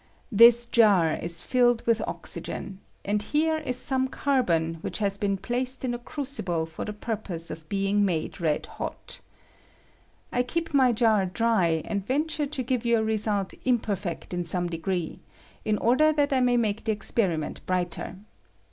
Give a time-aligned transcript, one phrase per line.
[0.33, 5.85] Tliia jar is filled with osygcn, and here is some carbon which has been placed
[5.85, 9.19] in a crucible for the purpose of be ing made red hot,
[10.31, 14.43] I keep my jar dry, and ven ture to give you a result imperfect in
[14.43, 15.19] some de gree,
[15.65, 18.15] in order that I may make the experiment brighter.